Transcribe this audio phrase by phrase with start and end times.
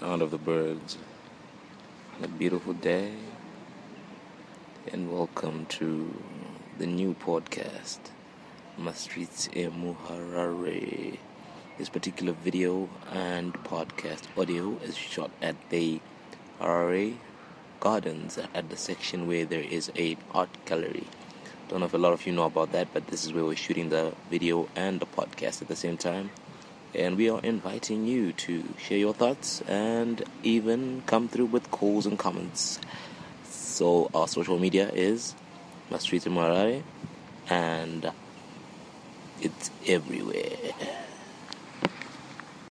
[0.00, 0.96] sound of the birds.
[2.22, 3.12] A beautiful day,
[4.90, 6.14] and welcome to
[6.78, 7.98] the new podcast,
[8.78, 11.18] Maastricht e Muharare.
[11.76, 16.00] This particular video and podcast audio is shot at the
[16.58, 17.18] Harare
[17.80, 21.08] Gardens at the section where there is a art gallery.
[21.68, 23.54] Don't know if a lot of you know about that, but this is where we're
[23.54, 26.30] shooting the video and the podcast at the same time
[26.94, 32.06] and we are inviting you to share your thoughts and even come through with calls
[32.06, 32.80] and comments.
[33.44, 35.34] So our social media is
[35.90, 36.82] Maastricht Muharare
[37.48, 38.10] and
[39.40, 40.72] it's everywhere.